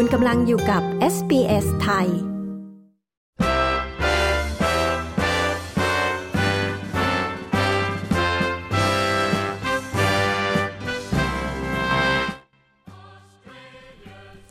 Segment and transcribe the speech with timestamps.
[0.00, 0.82] คุณกำลังอยู่กับ
[1.14, 2.08] SBS ไทย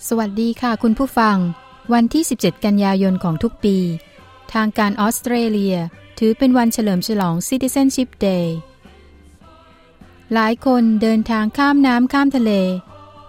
[0.08, 1.38] สวัสดีค่ะคุณผู้ฟัง
[1.94, 3.78] วันที่ 17 กันยายนของทุกปี
[4.54, 5.76] ทางการออสเตรเลีย
[6.20, 8.48] ถือเป็นวันเฉลิมฉลอง Citizenship Day
[10.34, 12.54] หลายคนเดินทางข้ามน้ำข้ามทะเล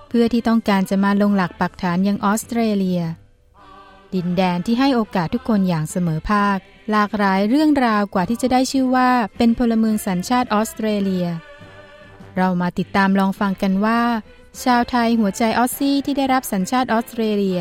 [0.09, 3.03] เพื่อที่ต้องการจะมาลงหลักปักฐานยังออสเตรเลีย
[4.15, 6.59] ดินแดนที่ให้โอกาสทุกคนอย่างเสมอภาค
[6.91, 11.27] หลากหลายเรื่องราวกว่าที่จะได้ชื่อว่าเป็นพลเมืองสัญชาติออสเตรเลีย
[12.37, 14.01] เรามาติดตามลองฟังกันว่า
[14.65, 17.61] ชาวไทยหัวใจออสซี่ที่ได้รับสัญชาติออสเตรเลีย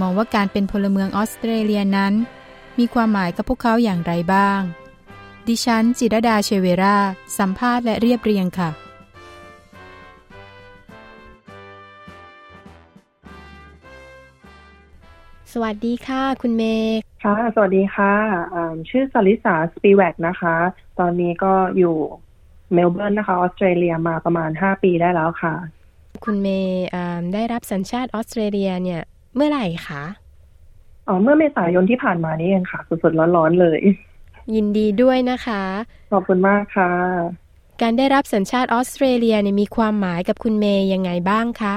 [0.00, 2.12] มองว่าการเป็นพลเมืองออสเตรเลียนั้น
[2.78, 4.60] มีความหมายกับพวกเขาอย่างไรบ้าง
[5.48, 6.98] ดิฉันจิรดาเชเวรา
[7.38, 8.70] สัมภาษณ์และเรียบเรียงค่ะ
[15.52, 18.12] สวัสดีค่ะ คุณเมย์ค่ะ สวัสดีค่ะ
[18.90, 20.56] ชื่อสลิสาสปีแวกนะคะ
[20.98, 21.96] ตอนนี้ก็อยู่
[22.72, 25.54] เมลเบิร์นนะคะ ออสเตรเลียมาประมาณ 5 ปีได้แล้วค่ะ
[26.24, 26.84] คุณเมย์
[27.34, 29.02] ได้รับสัญชาติออสเตรเลียเนี่ย
[29.34, 30.02] เมื่อไหร่คะ
[31.08, 33.80] อ๋อเมื่อเมษายนที่ผ่านมานี่เองค่ะ สดๆร้อนๆเลย
[34.54, 35.62] ยินดีด้วยนะคะ
[36.12, 36.90] ขอบคุณมากค่ะ
[37.82, 41.76] การได้รับสัญชาติออสเตรเลียเนี่ยมีความหมายกับคุณเมย์ยังไงบ้างคะ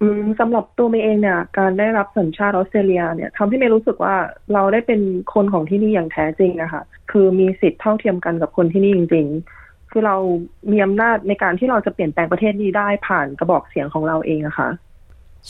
[0.00, 4.14] อืมสำหรับตัวเมย์เองเนี่ย การได้รับสัญชาติออสเตรเลียเนี่ยทำให้เมย์รู้สึกว่า
[4.52, 5.00] เราได้เป็น
[5.34, 9.26] คนของที่นี่อย่างแท้จริงนะคะคือมีสิทธิ์เท่าเทียมกันกับคนที่นี่จริง
[9.58, 10.16] ๆ คือเรา
[10.70, 14.68] มีอำนาจในการที่เราจะเปลี่ยนแปลงประเทศนี้ได้ผ่านกระบอกเสียงของเราเองอะคะ่ะ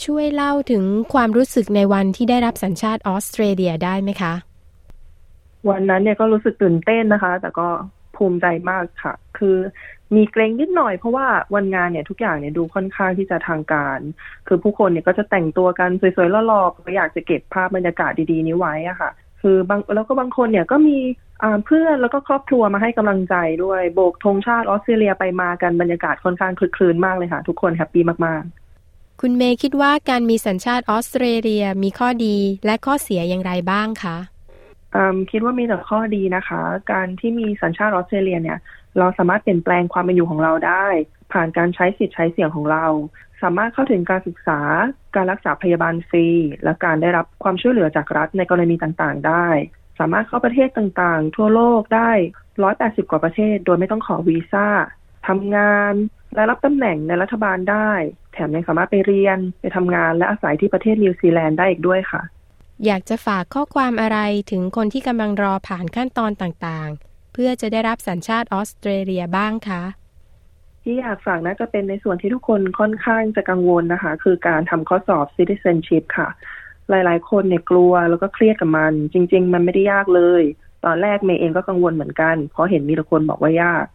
[0.03, 4.33] ช่วยเล่าถึงความรู้สึกในวันที่ได้รับสัญชาติออสเตรเลียได้ไหมคะ
[5.69, 7.67] วันนั้นเนี่ยก็รู้สึกตื่นเต้นนะคะ แต่ก็
[8.17, 9.57] ภูมิใจมากค่ะ คือ
[10.15, 13.99] มีเกรงนิดหน่อยเพราะว่าวันงานเนี่ยทุกอย่างเนี่ยดูค่อนข้างที่จะทางการ
[14.47, 19.11] คือผู้คนเนี่ยก็จะแต่งตัวกันสวยๆล่อๆก็อยากจะเก็บภาพบรรยากาศดีๆนี้ไว้อะค่ะ
[19.41, 20.97] คือบางแล้วก็บางคนเนี่ยก็มี
[21.65, 34.17] เพื่อนแล้วก็ครอบครัวมาให้กำลังใจด้วยโบกธงชาติออสเตรเลียไปมากันบรรยากาศค่อนข้างคลึกคลืนมากเลยค่ะ ทุกคนแฮปปี้มากๆ คุณเมย์คิดว่าการมีสัญชาติออสเตรเลียมีข้อดีและข้อเสียอย่างไรบ้างคะ
[35.31, 36.61] คิดว่ามีแต่ข้อดีนะคะ
[36.91, 38.57] การที่มีสัญชาติออสเตรเลียเนี่ย
[38.99, 40.87] เราสามารถเปลี่ยนแปลงความเป็นอยู่ของเราได้
[41.33, 42.85] ผ่านการใช้สิทธิ์ใช้เสียงของเรา
[43.41, 44.59] สามารถเข้าถึงการศึกษา
[45.15, 46.27] การรักษาพยาบาลฟรี
[46.63, 49.47] และการได้รับความช่วยเหลือจากรัฐในกรณีต่างๆ ได้
[49.99, 52.11] สามารถเข้าประเทศต่างๆ ทั่วโลกได้
[52.61, 54.67] 180 กว่าประเทศ โดยไม่ต้องขอวีซ่า
[55.27, 55.93] ทำงาน
[56.35, 57.91] และรับตำแหน่งในรัฐบาลได้
[58.33, 62.21] แถมยังสามารถไปเรียนไปทำงานและอาศัยที่ประเทศนิวซีแลนด์ได้อีกด้วยค่ะ
[62.85, 64.19] อยากจะฝากข้อความอะไร
[64.51, 69.83] ถึงคนที่กำลังรอผ่านขั้นตอนต่างๆ เพื่อจะได้รับสัญชาติออสเตรเลียบ้างคะ
[70.83, 76.29] ที่อยากฝากน่าจะเป็นในส่วนที่ทุกคนค่อนข้างจะกังวลนะคะ คือการทำข้อสอบ citizenship ค่ะ
[76.89, 80.43] หลายๆ คนเนี่ยกลัวแล้วก็เครียดกับมัน จริง ๆ มันไม่ได้ยากเลย
[80.85, 83.85] ตอนแรกเมย์เองก็กังวลเหมือนกัน เพราะเห็นมีแต่คนบอกว่ายาก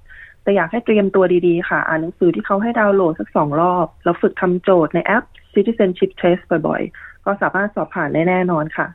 [0.43, 8.87] แต่อยากให้เตรียมตัวดีๆ ค่ะ อ่านหนังสือที่เขาให้ดาวน์โหลดสักสองรอบ แล้วฝึกทำโจทย์ในแอป citizenship test บ่อยๆ ก็สามารถสอบผ่านได้แน่นอนค่ะ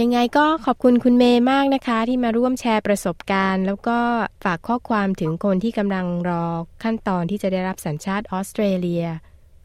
[0.00, 3.98] ยังไงก็ขอบคุณคุณเมย์มากนะคะ ที่มาร่วมแชร์ประสบการณ์ แล้วก็
[4.44, 6.46] ฝากข้อความถึงคนที่กำลังรอ
[6.82, 9.04] ขั้นตอนที่จะได้รับสัญชาติออสเตรเลีย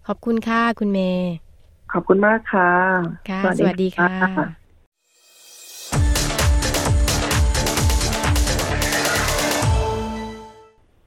[0.07, 1.31] ขอบคุณค่ะคุณเมย์
[1.93, 2.71] ขอบคุณมากค่ะ
[3.29, 4.09] ค่ะสวัสดีค่ะ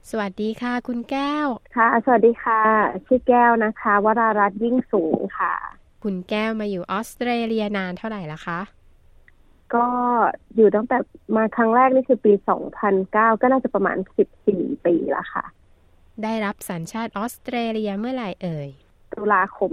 [0.09, 2.61] สวัสดีค่ะ คุณแก้ว ค่ะ สวัสดีค่ะ
[3.05, 5.53] ชื่อแก้วนะคะ วรารัตน์ยิ่งสูงค่ะ
[6.03, 8.59] คุณแก้วมาอยู่ออสเตรเลียนานเท่าไหร่ละคะ
[9.75, 9.87] ก็
[10.55, 10.97] อยู่ตั้งแต่
[11.35, 12.33] มาครั้งแรกนี่คือปี
[12.87, 13.97] 2009 ก็น่าจะประมาณ
[14.41, 15.45] 14 ปีแล้วค่ะ
[16.23, 18.69] ได้รับสัญชาติออสเตรเลียเมื่อไหร่เอ่ย
[19.13, 19.69] ตุลาคม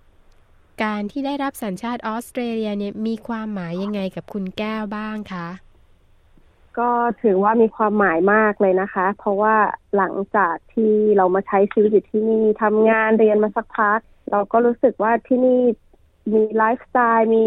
[0.00, 5.48] 2020 การที่ได้รับสัญชาติออสเตรเลียเนี่ยมีความหมายยังไงกับคุณแก้วบ้างคะ
[6.78, 6.90] ก็
[7.22, 9.56] ถือว่ามีความหมายมากเลยนะคะ เพราะว่า
[9.96, 14.00] หลังจากที่เรามาใช้ชีวิตอยู่ที่นี่ทำงานเรียนมาสักพัก
[14.32, 15.60] เราก็รู้สึกว่าที่นี่
[16.32, 17.46] มีไลฟ์สไตล์มี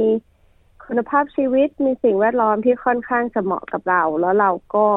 [0.86, 4.88] คุณภาพชีวิตมีสิ่งแวดล้อมที่ค่อนข้างจะเหมาะกับเรา แล้วเราก็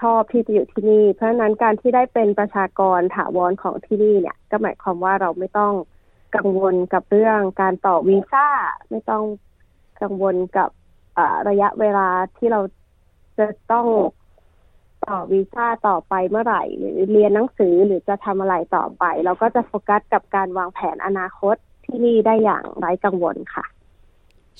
[0.00, 5.72] ชอบที่จะอยู่ที่นี่ เพราะฉะนั้นการที่ได้เป็นประชากรถาวรของที่นี่เนี่ย ก็หมายความว่าเราไม่ต้อง
[6.36, 8.48] กังวลกับเรื่องการต่อวีซ่า
[8.90, 9.24] ไม่ต้อง
[10.02, 10.68] กังวลกับ
[11.48, 12.60] ระยะเวลาที่เรา
[13.38, 13.86] จะต้อง
[15.10, 21.56] ต่อวีซ่าต่อไปเมื่อไหร่ หรือเรียนหนังสือหรือจะทำอะไรต่อไป เราก็จะโฟกัสกับการวางแผนอนาคต
[21.86, 23.64] ที่นี่ได้อย่างไร้กังวลค่ะ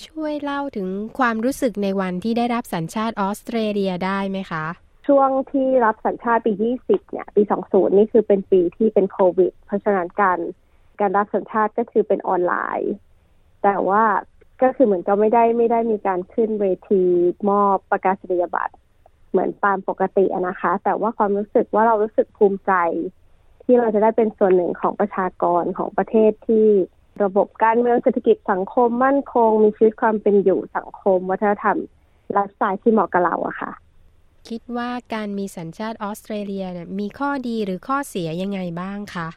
[0.07, 0.89] ช่วยเล่าถึง
[1.19, 4.65] ความรู้สึกในวันที่ได้รับสัญชาติออสเตรเลียได้ไหมคะ
[5.07, 6.53] ช่วงที่รับสัญชาติปี
[6.83, 10.39] 20 เนี่ย ปี 20 นี่คือเป็นปีที่เป็นโควิด เพราะฉะนั้นการ
[11.01, 12.93] การรับสัญชาติก็คือเป็นออนไลน์
[13.63, 14.05] แต่ว่า
[14.63, 17.03] ก็คือเหมือนก็ไม่ได้ไม่ได้มีการขึ้นเวที
[17.51, 18.75] มอบประกาศนียบัตร
[19.35, 22.73] เหมือนตามปกตินะคะ แต่ว่าความรู้สึกว่าเรารู้สึกภูมิใจ
[23.65, 26.67] ที่เราจะได้เป็นส่วนหนึ่งของประชากรของประเทศที่
[27.23, 31.79] ระบบการเมืองเศรษฐกิจสังคมมั่นคง มีชีวิตความเป็นอยู่สังคม วัฒนธรรม
[32.33, 33.73] ไลฟ์สไตล์ที่เหมาะกับเราอะค่ะ
[34.49, 39.29] คิดว่าการมีสัญชาติออสเตรเลียเนี่ยมีข้อดีหรือข้อเสียยังไงบ้างคะ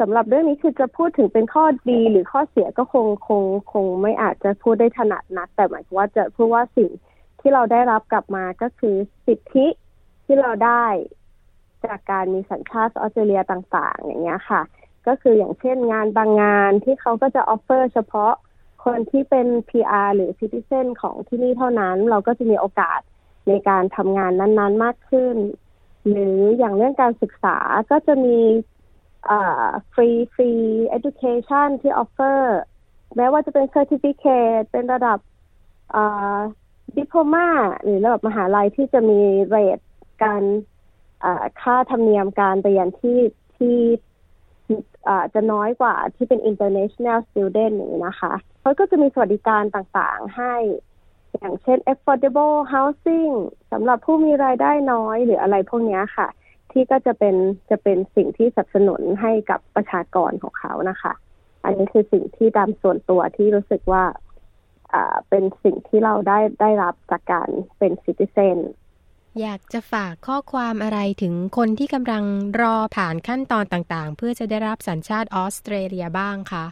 [0.00, 3.42] สำหรับเรื่องนี้คือจะพูดถึงเป็นข้อดีหรือข้อเสียก็คงคง
[3.72, 6.90] คงไม่อาจจะพูดได้ถนัดนักแต่หมายถึงว่าจะพูดว่าสิ่ง
[7.48, 8.96] ที่เราได้รับกลับมาก็คือ
[9.26, 9.66] สิทธิ
[10.24, 10.84] ที่เราได้
[11.84, 14.62] จากการมีสัญชาติออสเตรเลียต่างๆ อย่างเงี้ยค่ะ
[15.06, 18.32] ก็คืออย่างเช่นงานบางงานที่เขาก็จะ offer เฉพาะ
[18.84, 23.00] คนที่เป็น PR หรือ Citizen ของที่นี่เท่านั้น เราก็จะมีโอกาส
[23.48, 25.36] ในการทำงานนั้น ๆ มากขึ้น
[26.08, 27.58] หรืออย่างเรื่องการศึกษา
[27.90, 28.38] ก็จะมี
[29.92, 30.52] ฟรีฟรี
[30.96, 32.58] education ที่ offer
[33.16, 35.18] แม้ว่าจะเป็น certificate เป็นระดับ
[36.94, 37.48] diploma
[37.82, 39.78] หรือระดับมหาลัยที่จะมี rate
[40.22, 40.42] การ
[41.60, 43.20] ค่าธรรมเนียมการเรียนที่
[43.56, 43.76] ที่
[45.34, 50.54] จะน้อยกว่าที่เป็น international student นี้นะคะเขาก็จะมีสวัสดิการต่างๆให้
[51.34, 53.34] อย่างเช่น affordable housing
[53.72, 56.28] สำหรับผู้มีรายได้น้อยหรืออะไรพวกนี้ค่ะ
[56.72, 57.36] ที่ก็จะเป็น
[57.70, 61.12] จะเป็นสิ่งที่สนับสนุนให้กับประชากรของเขานะคะ
[61.64, 64.04] อันนี้คือสิ่งที่ตามส่วนตัวที่รู้สึกว่า
[65.28, 67.48] เป็นสิ่งที่เราได้ได้รับจากการ
[67.78, 68.58] เป็นซิติเซน
[69.40, 72.24] อยากจะฝากข้อความอะไรถึงคนที่กำลัง
[72.60, 76.66] รอผ่านขั้นตอนต่างๆ เพื่อจะได้รับสัญชาติออสเตรเลียบ้างคะ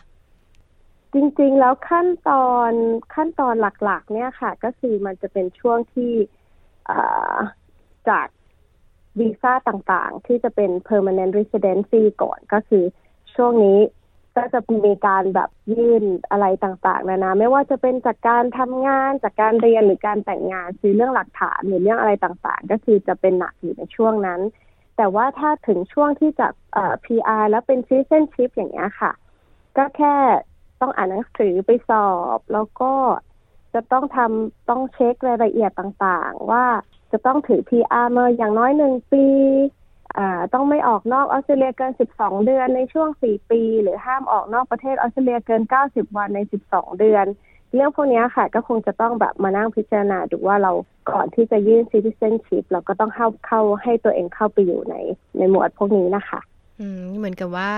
[1.15, 2.73] จริงๆ แล้วขั้นตอน
[3.15, 6.13] ขั้นตอนหลักๆ เนี่ยค่ะ ก็คือมันจะเป็นช่วงที่
[8.09, 8.27] จาก
[9.21, 12.85] วีซ่าต่างๆ ที่จะเป็น permanent residency ก่อนก็คือ
[13.35, 13.79] ช่วงนี้
[14.37, 24.41] ก็จะมีการแบบยื่นอะไรต่างๆนานาไม่ว่าจะเป็นจากการทำงานจากการเรียนหรือการแต่งงานซื้อเรื่องหลักฐานหรือเรื่องอะไรต่างๆ ก็คือจะเป็นหนักอยู่ในช่วงนั้น
[24.97, 29.13] แต่ว่าถ้าถึงช่วงที่จะเอ่อ PR แล้วเป็น citizenship อย่างเงี้ยค่ะ
[29.77, 30.17] ก็แค่
[30.81, 32.93] ต้องอ่านหนังสือไปสอบ แล้วก็
[33.75, 36.65] จะต้องทำต้องเช็ครายละเอียดต่างๆ ว่า
[37.13, 39.27] จะต้องถือ PR มาอย่างน้อยหนึ่งปี
[40.55, 46.41] ต้องไม่ออกนอกออสเตรเลียเกิน 12 เดือนในช่วง 4 ปี หรือห้ามออกนอกประเทศออสเตรเลียเกิน 90 วันใน
[46.71, 47.27] 12 เดือน
[47.75, 50.73] เรื่องพวกนี้ค่ะก็คงจะต้องแบบมานั่งพิจารณาดูว่าเรา
[51.11, 54.95] ก่อนที่จะยื่น citizenship เราก็ต้องเข้าเข้าให้ตัวเองเข้าไปอยู่ใน
[55.39, 56.41] ในหมวดพวกนี้นะคะ
[56.81, 57.71] อืมเหมือนกับว่า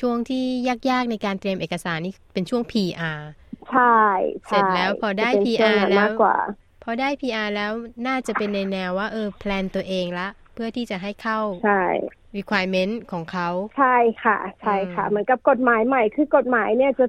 [0.00, 0.44] ช่วงที่
[0.90, 3.20] ยากๆในการเตรียมเอกสารนี่เป็นช่วง PR
[3.70, 3.96] ใช่
[4.46, 6.10] เสร็จแล้วพอได้ PR แล้ว
[6.84, 7.72] พอได้ PR แล้ว
[8.06, 10.28] น่าจะเป็นในแนวว่าเออแพลนตัวเองละ
[10.62, 11.84] พื่อที่จะให้เข้าใช่
[12.38, 13.48] requirement ของเขา
[13.78, 17.06] ใช่ค่ะ ใช่ค่ะ เหมือนกับกฎหมายใหม่ คือกฎหมายเนี่ยจะ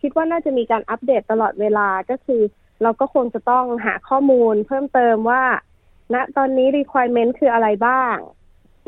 [0.00, 2.42] คิดว่าน่าจะมีการอัปเดตตลอดเวลาก็คือ
[2.82, 5.42] เราก็คงจะต้องหาข้อมูลเพิ่มเติมว่า
[6.14, 8.16] ณตอนนี้ requirement คืออะไรบ้าง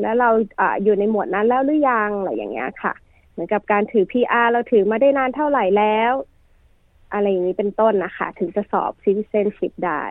[0.01, 2.93] แล้วเราออยู่ในหมวดนั้นแล้วหรือยังอะไรอย่างเงี้ยค่ะ
[3.31, 6.13] เหมือนกับการถือ PR เราถือมาได้นานเท่าไหร่แล้ว
[7.13, 10.03] อะไรอย่างนี้เป็นต้นนะคะ ถึงจะสอบ citizenship ได้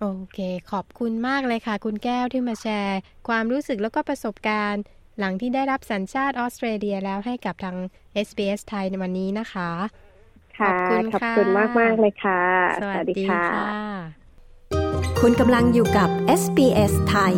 [0.00, 0.38] โอเค
[0.70, 2.98] ขอบคุณมากเลยค่ะ คุณแก้วที่มาแชร์
[3.28, 4.82] ความรู้สึกแล้วก็ประสบการณ์
[5.18, 7.76] หลังที่ได้รับสัญชาติออสเตรเลียแล้วให้กับทาง
[8.26, 9.70] SBS ไทยในวันนี้นะคะ
[10.60, 12.42] ขอบคุณขอบคุณมากมากเลยค่ะ
[12.82, 13.44] สวัสดีค่ะ
[15.20, 16.08] คุณกำลังอยู่กับ
[16.42, 17.34] SBS ไทย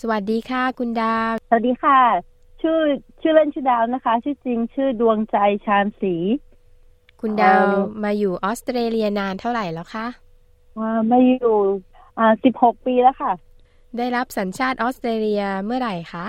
[0.00, 2.00] สวัสดีค่ะ คุณดาว สวัสดีค่ะ
[2.62, 2.78] ชื่อ
[3.20, 6.14] ชื่อเล่นชื่อดาวนะคะ ชื่อจริงชื่อดวงใจชาญศรี
[7.20, 7.62] คุณดาว
[8.04, 10.06] มาอยู่ออสเตรเลียนานเท่าไหร่แล้วคะ
[11.10, 11.56] มาอยู่
[12.18, 13.32] อ่าสิบหกปีแล้วค่ะ
[13.98, 16.26] ได้รับสัญชาติออสเตรเลียเมื่อไหร่คะ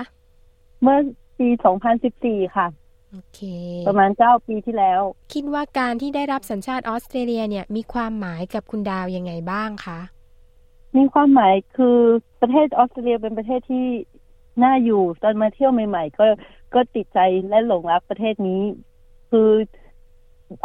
[0.82, 0.98] เมื่อ
[1.38, 2.66] ปีสองพันสิบสี่ค่ะ
[3.10, 3.40] โอเค
[3.88, 5.00] ประมาณเก้าปีที่แล้ว
[5.34, 10.00] คิดว่าการที่ได้รับสัญชาติออสเตรเลียเนี่ยมีความหมายกับคุณดาวยังไงบ้างคะ
[10.96, 11.98] มีความหมายคือ
[12.40, 13.86] ประเทศออสเตรเลียเป็นประเทศที่
[14.62, 16.26] น่าอยู่ตอนมาเที่ยวใหม่ ๆ ก็
[16.74, 18.62] ก็ติดใจและหลงรักประเทศนี้
[19.30, 19.50] คือ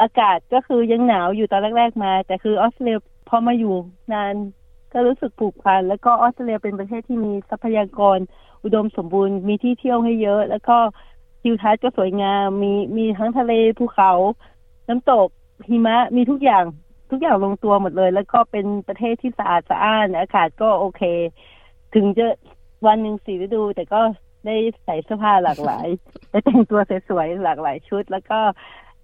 [0.02, 2.98] อากาศก็คือยังหนาวอยู่ตอนแรก ๆ มา แต่คือออสเตรเลีย
[3.30, 3.76] พอมาอยู่
[4.14, 4.36] นาน
[4.94, 8.18] ก็รู้สึกผูกพัน แล้วก็ออสเตรเลียเป็นประเทศที่มีทรัพยากร
[8.64, 10.78] อุดมสมบูรณ์ มีที่เที่ยวให้เยอะ แล้วก็
[11.42, 14.12] ทิวทัศน์ก็สวยงาม มีมีทั้งทะเลภูเขา
[14.90, 15.28] น้ำตก
[15.70, 16.66] หิมะมีทุกอย่าง
[17.12, 21.02] ทุกอย่างลงตัวหมดเลย แล้วก็เป็นประเทศที่สะอาดสะอ้านอากาศก็โอเค
[21.96, 22.28] ถึงจะ
[22.86, 24.02] วันหนึ่งสีฤดู แต่ก็
[24.46, 24.56] ได้
[24.86, 25.88] ใส่เสื้อผ้าหลากหลาย
[26.30, 28.40] ได้แต่งตัวสวยๆหลากหลายชุด แล้วก็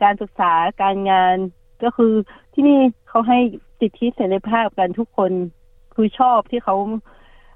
[0.03, 1.35] การศึกษาการงาน
[1.83, 2.13] ก็คือ
[2.53, 2.79] ที่นี่
[3.09, 3.39] เขาให้
[3.79, 5.31] สิทธิเสรีภาพกันทุกคน
[5.95, 6.75] คือชอบที่เขา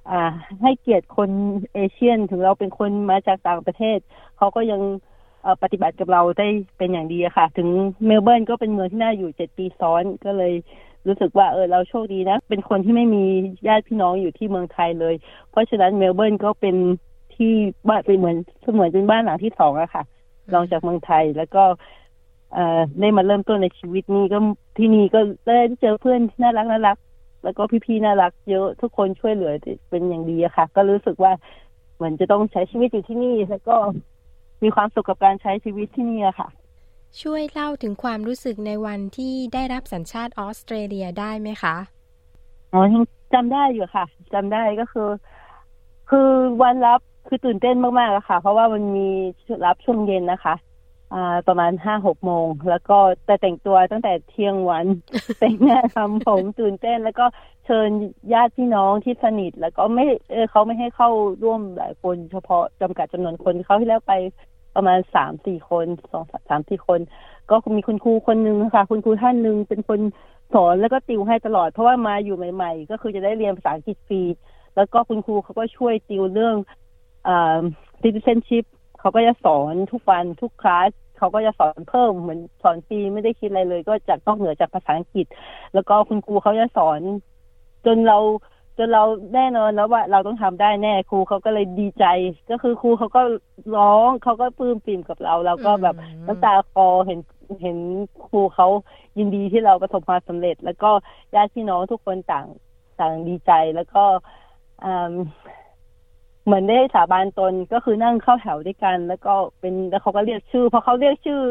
[0.09, 0.21] อ่า
[0.61, 1.29] ให้เกียรติคน
[1.73, 3.99] เอเชียนถึงเราเป็นคนมาจากต่างประเทศ
[4.38, 4.81] เขาก็ยัง
[5.63, 6.47] ปฏิบัติกับเราได้
[6.77, 7.69] เป็นอย่างดีค่ะ ถึง
[8.05, 10.53] เมลเบิร์นก็เป็นเมืองที่น่าอยู่เจ็ดปีซ้อนก็เลย
[11.07, 13.23] รู้สึกว่าเออเราโชคดีนะ เป็นคนที่ไม่มี
[13.67, 15.15] ญาติพี่น้องอยู่ที่เมืองไทยเลย
[15.51, 16.75] เพราะฉะนั้นเมลเบิร์นก็เป็น
[17.35, 17.53] ที่
[17.88, 20.03] บ้านเป็นเหมือนเสมือนเป็นบ้านหลังที่สองอะค่ะ
[20.53, 21.63] ลองจากเมืองไทย แล้วก็
[22.53, 24.37] เอ่อได้มาเริ่มต้นในชีวิตนี้ก็
[24.77, 26.97] ที่นี่ก็ได้เจอเพื่อนที่น่ารักน่ารัก
[27.43, 29.51] แล้วก็พี่ๆน่ารักเยอะทุกคนช่วยเหลือ
[29.89, 31.31] เป็นอย่างดีอะค่ะ ก็รู้สึกว่า
[31.95, 33.75] เหมือนจะต้องใช้ชีวิตอยู่ที่นี่ แล้วก็
[34.63, 36.47] มีความสุขกับการใช้ชีวิตที่นี่อะค่ะ
[37.21, 41.75] ช่วยเล่าถึงความรู้สึกในวันที่ได้รับสัญชาติออสเตรเลียได้ไหมคะ
[42.73, 42.81] อ๋อ
[43.33, 45.09] จำได้อยู่ค่ะจำได้ก็คือ
[46.09, 46.29] คือ
[46.61, 49.07] วันรับคือตื่นเต้นมากๆอะค่ะ เพราะว่ามันมี
[49.65, 50.68] รับช่วงเย็นนะคะอ่า
[51.47, 54.85] ประมาณห้าหกโมง แล้วก็แต่แต่งตัวตั้งแต่เที่ยงวัน
[55.39, 57.25] แต่งหน้าทำผมตื่นเต้น แล้วก็
[57.65, 57.89] เชิญ
[58.33, 61.09] ญาติพี่น้องที่สนิท แล้วก็ไม่เออเขาไม่ให้เข้า
[61.43, 64.13] ร่วมหลายคน เฉพาะจำกัดจำนวนคนเขาที่แล้วไป
[64.75, 66.99] ประมาณสามสี่คนสองสามสี่คน
[67.49, 69.99] ก็มีคุณครูคนหนึ่งค่ะ คุณครูท่านหนึ่งเป็นคน
[70.53, 74.21] สอนแล้วก็ติวให้ตลอด เพราะว่ามาอยู่ใหม่ ๆ ก็คือจะได้เรียนภาษาอังกฤษฟรี
[74.75, 76.55] แล้วก็คุณครูเขาก็ช่วยติวเรื่อง
[77.27, 77.61] อ่า
[78.01, 78.65] citizenship
[78.99, 85.25] เขาก็จะสอนทุกวันทุกคลาสเขาก็จะสอนเพิ่มเหมือนสอนฟรีไม่ได้คิดอะไรเลย ก็จากนอกเหนือจากภาษาอังกฤษ
[85.73, 86.99] แล้วก็คุณครูเขาจะสอน
[87.85, 88.17] จนเรา
[88.77, 89.03] จนเรา
[89.33, 92.05] แน่นอนแล้วว่าเราต้องทำได้แน่ครูเขาก็เลยดีใจ
[92.49, 93.21] ก็คือครูเขาก็
[93.75, 95.95] ร้องเขาก็ปลื้มปิ่มกับเรา เราก็แบบ
[96.27, 97.19] น้ำตาคอเห็น
[97.61, 97.77] เห็น
[98.27, 98.67] ครูเขา
[99.17, 100.91] ยินดีที่เราประสบความสำเร็จ แล้วก็
[101.35, 102.45] ญาติพี่น้องทุกคนต่าง
[102.99, 104.03] ต่างดีใจแล้วก็
[106.49, 111.41] เหมือนได้สาบานตนก็คือนั่งเข้าแถวด้วยกัน แล้วก็เป็นแล้วเขาก็เรียกชื่อพอเขาเรียกชื่อ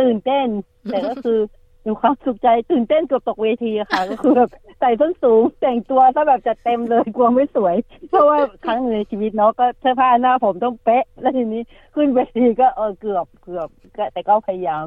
[0.00, 0.46] ตื่นเต้น
[0.90, 1.38] แต่ก็คือ
[1.86, 7.76] มีความสุขใจตื่นเต้นเกือบตกเวทีค่ะ ก็คือแบบใส่ส้นสูงแต่งตัวซะแบบจะเต็มเลยกลัวไม่สวย
[8.10, 11.62] เพราะว่าครั้งหนึ่งในชีวิตเนาะก็เสื้อผ้าหน้าผมต้องเป๊ะ แล้วทีนี้
[11.94, 13.68] ขึ้นเวทีก็เออเกือบเกือบ
[14.12, 14.86] แต่ก็พยายาม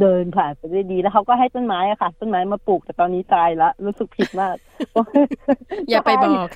[0.00, 4.56] เดินผ่านไปได้ดีแล้วเขาก็ให้ต้นไม้อะค่ะ ต้นไม้มาปลูกแต่ตอนนี้ตายละรู้สึกผิดมาก
[5.90, 6.48] อย่าไปบอก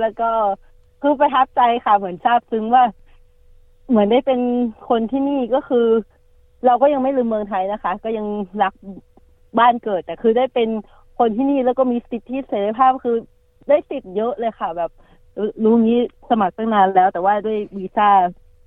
[0.00, 0.30] แล้วก็
[1.02, 2.84] คือประทับใจค่ะ เหมือนทราบซึ้งว่า
[3.88, 4.40] เหมือนได้เป็น
[4.88, 5.86] คนที่นี่ก็คือ
[6.66, 8.26] เราก็ยังไม่ลืมเมืองไทยนะคะ ก็ยัง
[8.62, 8.74] รัก
[9.58, 10.68] บ้านเกิด แต่คือได้เป็น
[11.18, 13.16] คนที่นี่แล้วก็มีสิทธิเสรีภาพคือ
[13.68, 14.90] ได้สิทธิ์เยอะเลยค่ะ แบบ
[15.64, 18.10] รู้งี้สมัครตั้งนานแล้ว แต่ว่าด้วยวีซ่า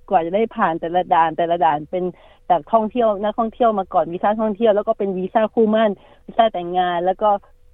[0.08, 2.04] กว่าจะได้ผ่านแต่ละด่านแต่ละด่านเป็น
[2.50, 5.90] จากท่องเที่ยวนักท่องเที่ยวมาก่อนวีซ่าท่องเที่ยวแล้วก็เป็นวีซ่าคู่มั่น
[6.26, 7.30] วีซ่าแต่งงาน แล้วก็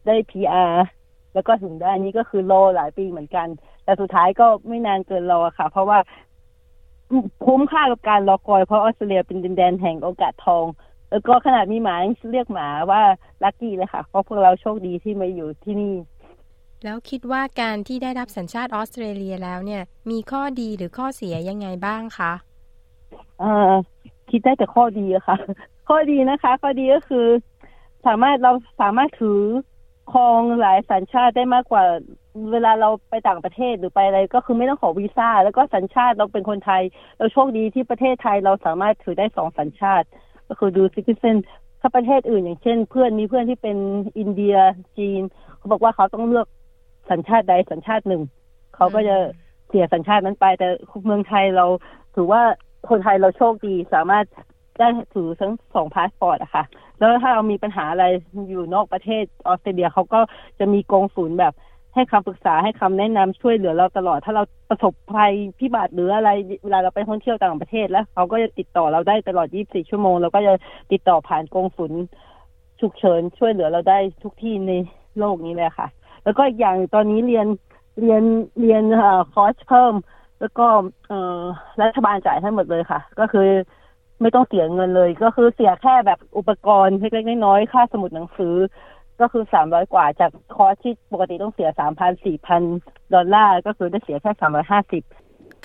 [0.06, 0.84] ได้พีอาร์
[1.34, 3.48] แล้วก็ถึงได้นี้ก็คือรอหลายปีเหมือนกัน
[3.84, 5.98] แต่สุดท้ายก็ไม่นานเกินรอค่ะ เพราะว่า
[7.44, 10.66] คุ้มค่ากับการรอคอย เพราะออสเตรเลียเป็นดินแดนแห่งโอกาสทอง
[11.10, 11.96] แล้วก็ขนาดมีหมา
[12.32, 13.02] เรียกหมาว่า
[13.42, 15.94] ลัคกี้เลยค่ะ เพราะพวกเราโชคดีที่มาอยู่ที่นี่
[16.84, 22.32] แล้วคิดว่าการที่ได้รับสัญชาติออสเตรเลียแล้วเนี่ย มีข้อดีหรือข้อเสียยังไงบ้างคะ
[23.40, 23.72] เอ่อ
[24.30, 25.36] คิดได้แต่ข้อดีอะค่ะ
[25.88, 27.26] ข้อดีนะคะ ข้อดีก็คือ
[28.06, 29.40] สามารถเราสามารถถือ
[30.12, 31.84] ครองหลายสัญชาติได้มากกว่า
[32.52, 36.82] เวลาเราไปต่างประเทศหรือไปอะไรก็คือไม่ต้องขอวีซ่า แล้วก็สัญชาติเราเป็นคนไทย
[37.18, 40.06] เราโชคดีที่ประเทศไทยเราสามารถถือได้สองสัญชาติ
[40.48, 41.36] ก็คือดูซิติเซน
[41.80, 43.76] ถ้าประเทศอื่นอย่างเช่น เพื่อนมีเพื่อนที่เป็น
[44.18, 44.56] อินเดีย
[44.98, 45.22] จีน
[45.56, 46.46] เขาบอกว่าเขาต้องเลือก
[47.10, 48.22] สัญชาติใดสัญชาติหนึ่ง
[48.74, 49.16] เขาก็จะ
[49.68, 50.68] เสียสัญชาตินั้นไป แต่
[51.04, 51.66] เมืองไทยเรา
[52.14, 52.42] ถือว่า
[52.90, 54.24] คนไทยเราโชคดีสามารถ
[54.78, 56.64] ได้ถือทั้งสองพาสปอร์ตอะค่ะ
[56.98, 58.04] แล้วถ้าเรามีปัญหาอะไร
[58.48, 60.20] อยู่นอกประเทศออสเตรเลียเขาก็
[60.58, 61.54] จะมีกองศูนย์แบบ
[61.94, 66.30] ให้คำปรึกษาให้คำแนะนำช่วยเหลือเราตลอด ถ้าเราประสบภัยพิบัติหรืออะไร
[66.64, 70.54] เวลาเราไปท่องเที่ยวต่างประเทศแล้วเขาก็จะติดต่อเราได้ตลอด 24 ชั่วโมงเราก็จะ
[70.92, 72.00] ติดต่อผ่านกองศูนย์
[72.80, 74.72] ฉุกเฉินช่วยเหลือเราได้ทุกที่ใน
[75.18, 75.88] โลกนี้เลยค่ะ
[76.24, 77.46] แล้วก็อีกอย่างตอนนี้เรียน
[78.00, 78.22] เรียน
[78.60, 78.82] เรียน
[79.32, 79.94] คอร์สเพิ่ม
[80.40, 80.66] แล้วก็
[81.08, 81.40] เออ
[81.80, 83.48] รัฐบาลจ่ายให้หมดเลยค่ะ ก็คือ
[84.20, 88.54] ไม่ต้องเสียเงินเลย ก็คือเสียแค่แบบอุปกรณ์เล็กๆน้อยๆค่าสมุดหนังสือ
[89.20, 92.62] ก็คือสามร้อยกว่าจากคอร์สที่ปกติต้องเสียสามพันสี่พัน
[93.14, 95.02] ดอลลาร์ก็คือได้เสียแค่สามร้อยห้าสิบ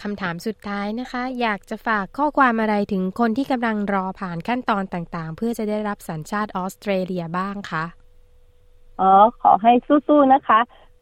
[0.01, 7.86] คำถามสุดท้ายนะคะ อยากจะฝากข้อความอะไรถึงคนที่กำลังรอผ่านขั้นตอนต่างๆ เพื่อจะได้รับสัญชาติออสเตรเลียบ้างคะ
[9.00, 10.60] อ๋อขอให้สู้ๆนะคะ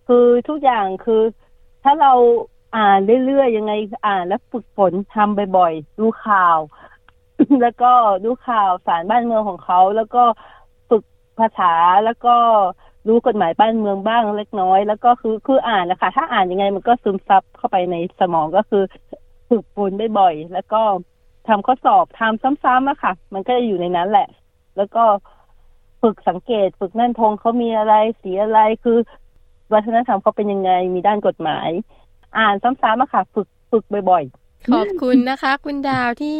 [0.07, 1.23] คือทุกอย่างคือ
[1.83, 2.13] ถ้าเรา
[2.75, 3.73] อ่านเรื่อยๆยังไง
[4.05, 6.59] อ่านแล้วฝึกฝนทำบ่อยๆ ดูข่าว
[7.61, 7.91] แล้วก็
[8.23, 10.23] ดูข่าวสารบ้านเมืองของเขา แล้วก็
[10.89, 11.03] ฝึก
[11.39, 11.73] ภาษา
[12.05, 12.35] แล้วก็
[13.07, 18.83] รู้กฎหมายบ้านเมืองบ้างเล็กน้อย แล้วก็คือคืออ่านนะคะถ้าอ่านยังไงมันก็ซึมซับเข้าไปในสมองก็คือ
[19.49, 20.81] ฝึกฝนบ่อยๆแล้วก็
[21.47, 24.27] ทำข้อสอบทำซ้ำๆอะค่ะ มันก็จะอยู่ในนั้นแหละ
[24.77, 25.03] แล้วก็
[26.01, 28.97] ฝึกสังเกต ฝึกนั่นธงเขามีอะไรสีอะไรคือ
[29.73, 31.69] วัฒนธรรมเขาเป็นยังไงมีด้านกฎหมาย
[32.37, 36.39] อ่านซ้ำๆอะค่ะ ฝึกฝึกบ่อยๆ ขอบคุณนะคะ คุณดาวที่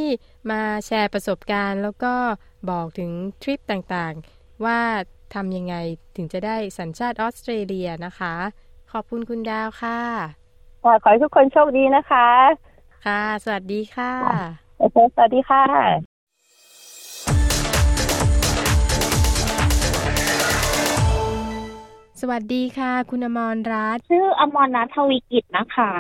[0.52, 2.14] มาแชร์ประสบการณ์ แล้วก็
[2.70, 3.12] บอกถึง
[3.42, 4.80] ทริปต่างๆ ว่า
[5.34, 5.76] ทำยังไง
[6.16, 8.34] ถึงจะได้สัญชาติออสเตรเลียนะคะ
[8.92, 10.00] ขอบคุณคุณดาวค่ะ
[10.84, 12.28] ขอให้ทุกคนโชคดีนะคะ
[13.06, 14.14] ค่ะ สวัสดีค่ะ
[15.16, 15.64] สวัสดีค่ะ
[22.22, 25.94] สวัสดีค่ะ คุณอมรรัตชื่ออมรรัตทวีกิจนะคะ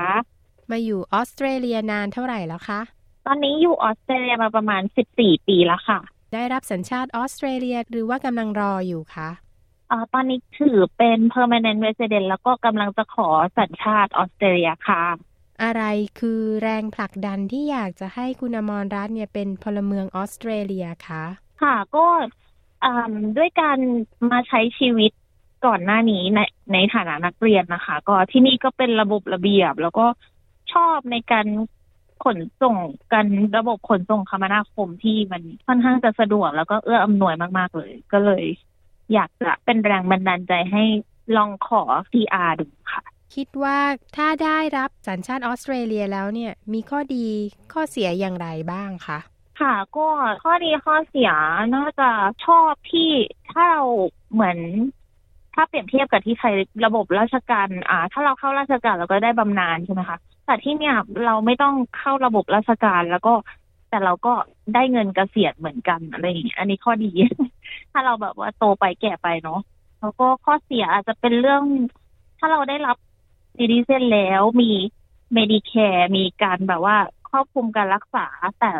[0.71, 2.81] มาอยู่ออสเตรเลียนานเท่าไหร่แล้วคะ
[3.25, 4.81] ตอนนี้อยู่ออสเตรเลียมาประมาณ
[5.15, 5.99] 14 ปีแล้วค่ะ
[6.33, 9.29] ได้รับสัญชาติออสเตรเลียหรือว่ากำลังรออยู่คะ
[9.91, 15.03] อ่าตอนนี้ถือเป็น permanent resident แล้วก็กำลังจะขอสัญชาติออสเตรเลียค่ะ
[15.63, 15.83] อะไร
[16.19, 21.23] คือแรงผลักดันที่อยากจะให้คุณอมรรัตน์เนี่ยเป็นพลเมืองออสเตรเลียคะ
[21.61, 22.05] ค่ะก็
[23.37, 23.77] ด้วยการ
[24.31, 25.11] มาใช้ชีวิต
[25.65, 26.39] ก่อนหน้านี้ใน
[26.73, 30.05] ในฐานะนักเรียนนะคะ ก็ที่นี่ก็เป็นระบบระเบียบ แล้วก็
[30.73, 31.47] ชอบในการ
[32.23, 32.77] ขนส่ง
[33.13, 33.25] กัน
[33.57, 38.43] ระบบขนส่งคมนาคมที่มันค่อนข้างจะสะดวก แล้วก็เอื้ออำนวยมากๆเลย ก็เลย
[39.13, 40.83] อยากจะเป็นแรงบันดาลใจให้
[41.37, 43.03] ลองขอ PR ดูค่ะ
[43.35, 43.77] คิดว่า
[44.17, 47.25] ถ้าได้รับสัญชาติออสเตรเลียแล้วเนี่ย มีข้อดี
[47.73, 49.19] ข้อเสียอย่างไรบ้างคะ
[49.61, 50.07] ค่ะ ก็
[50.43, 51.31] ข้อดีข้อเสีย
[51.75, 52.09] น่าจะ
[52.45, 53.09] ชอบที่
[53.51, 53.83] ถ้าเรา
[54.33, 54.57] เหมือน
[55.53, 60.17] ถ้าเปรียบเทียบกับที่ไทยระบบราชการ อ่า ถ้าเราเข้าราชการเราก็ได้บำนาญใช่ไหมคะ
[60.49, 63.33] แต่ที่เนี่ยเราไม่ต้องเข้าระบบราชการแล้วก็
[63.89, 64.33] แต่เราก็
[64.73, 67.11] ได้เงินเกษียณเหมือนกันอะไรอย่างเงี้ยอันนี้ข้อดี
[67.91, 69.59] ถ้าเราแบบว่าโตไปแก่ไปเนาะ
[69.99, 71.63] แล้วก็ข้อเสียอาจจะเป็นเรื่อง
[72.39, 72.97] ถ้าเราได้รับ
[73.55, 74.71] citizen แล้วมี
[75.33, 76.97] Medicare มีการแบบว่า
[77.29, 78.25] ครอบคลุมการรักษา
[78.59, 78.71] แต่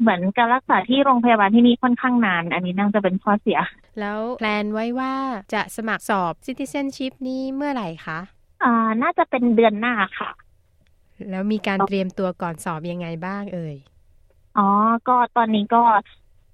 [0.00, 3.58] เหมือนการรักษาที่โรงพยาบาลที่นี่ค่อนข้างนาน อันนี้น่าจะเป็นข้อเสีย
[4.00, 5.14] แล้ว plan ไว้ว่า
[5.54, 8.18] จะสมัครสอบ Citizenship นี้เมื่อไหร่คะ
[8.64, 10.30] อ่า น่าจะเป็นเดือนหน้าค่ะ
[11.30, 13.76] แล้วมีการเตรียมตัวก่อนสอบยังไงบ้างเอ่ย
[14.56, 14.62] อ๋อ
[15.06, 15.78] ก็ตอนนี้ก็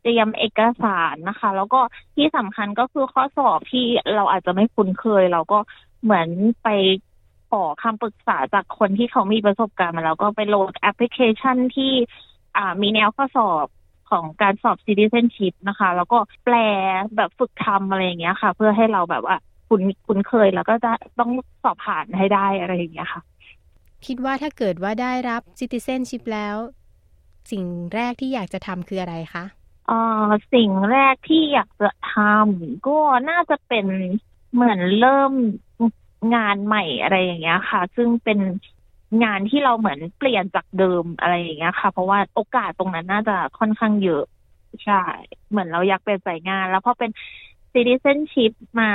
[0.00, 1.80] เตรียมเอกสารนะคะ แล้วก็
[2.16, 3.80] ที่สำคัญก็คือข้อสอบที่
[4.14, 5.56] เราอาจจะไม่คุ้นเคย เราก็
[6.02, 6.28] เหมือน
[6.62, 6.66] ไป
[7.48, 11.92] ขอคำปรึกษาจากคนที่เขามีประสบการณ์มาแล้วก็ไปโหลดแอปพลิเคชันที่
[12.56, 13.66] อ่ามีแนวข้อสอบ
[14.10, 16.54] ของการสอบ citizenship นะคะ แล้วก็แปล
[17.16, 19.36] แบบฝึกทำอะไรอย่างเงี้ยค่ะ เพื่อให้เราแบบว่า
[19.68, 21.30] คุ้นคุ้นเคยแล้วก็จะต้อง
[21.62, 23.22] สอบผ่านให้ได้อะไรอย่างเงี้ยค่ะ
[24.06, 26.56] คิดว่าถ้าเกิดว่าได้รับ citizenship แล้ว
[27.50, 29.44] สิ่งแรกที่อยากจะทำคืออะไรคะ
[29.90, 32.98] อ่อสิ่งแรกที่อยากจะทำก็
[33.30, 33.86] น่าจะเป็น
[34.54, 35.32] เหมือนเริ่ม
[36.34, 38.38] งานใหม่อะไรอย่างเงี้ยค่ะ ซึ่งเป็น
[39.24, 44.24] งานที่เราเหมือนเปลี่ยนจากเดิมอะไรอย่างเงี้ยค่ะ เพราะว่าโอกาสตรงนั้นน่าจะค่อนข้างเยอะ
[44.84, 45.02] ใช่
[45.50, 47.10] เหมือนเราอยากเป็นสายงาน แล้วพอเป็น
[47.72, 48.88] citizenship มา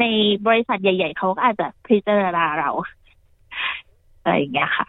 [0.00, 0.04] ใน
[0.46, 2.70] บริษัทใหญ่ ๆ เขาก็อาจจะพิจารณาเรา
[4.26, 4.86] อะไรอย่างเงี้ยค่ะ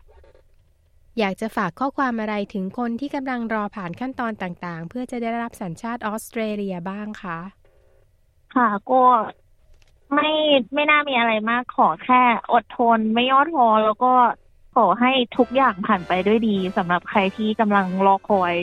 [1.20, 7.40] อยากจะฝากข้อความอะไรถึงคนที่กำลังรอผ่านขั้นตอนต่างๆ เพื่อจะได้รับสัญชาติออสเตรเลียบ้างคะ
[8.56, 9.04] ค่ะก็
[10.14, 10.30] ไม่
[10.74, 12.22] ไม่น่ามีอะไรมากขอแค่
[12.54, 14.14] อดทนไม่ย่อท้อแล้วก็
[14.76, 18.56] ขอให้ทุกอย่างผ่านไปด้วยดีสำหรับใครที่กำลังรอคอย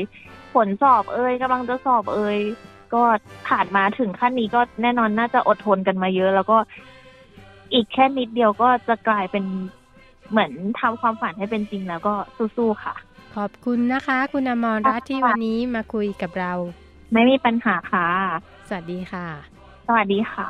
[0.55, 2.39] ผลสอบเอ่ยกำลังจะสอบเอ่ย
[2.95, 3.03] ก็
[3.49, 6.59] ผ่านมาถึงขั้นนี้ก็แน่นอนน่าจะอดทนกันมาเยอะ แล้วก็
[7.73, 9.45] อีกแค่นิดเดียวก็จะกลายเป็น
[10.31, 12.15] เหมือนทำความฝันให้เป็นจริงแล้วก็
[12.57, 12.95] สู้ๆค่ะ
[13.37, 16.53] ขอบคุณนะคะ คุณอมรรัตที่วันนี้มาคุยกับเรา
[17.13, 18.09] ไม่มีปัญหาค่ะ
[18.69, 19.27] สวัสดีค่ะ
[19.87, 20.49] สวัสดีค่ะ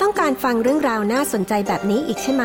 [0.00, 2.44] ต้องการฟังเรื่องราวน่าสนใจแบบนี้อีกใช่ไหม